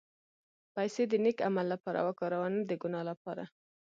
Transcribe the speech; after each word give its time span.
پېسې 0.73 1.03
د 1.07 1.13
نېک 1.23 1.37
عمل 1.47 1.65
لپاره 1.73 1.99
وکاروه، 2.07 2.47
نه 2.55 2.61
د 2.69 2.71
ګناه 2.81 3.03
لپاره. 3.11 3.43